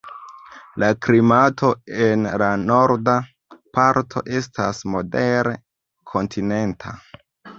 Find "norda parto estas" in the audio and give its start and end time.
2.61-4.81